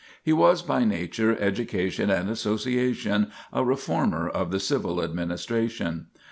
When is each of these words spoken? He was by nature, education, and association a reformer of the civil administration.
He 0.23 0.33
was 0.33 0.63
by 0.63 0.83
nature, 0.83 1.37
education, 1.39 2.09
and 2.09 2.27
association 2.27 3.29
a 3.53 3.63
reformer 3.63 4.27
of 4.27 4.49
the 4.49 4.59
civil 4.59 4.99
administration. 5.03 6.07